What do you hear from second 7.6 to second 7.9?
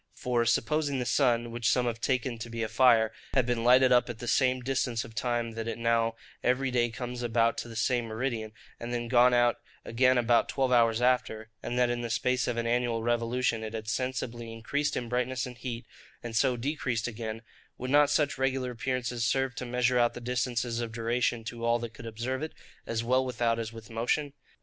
the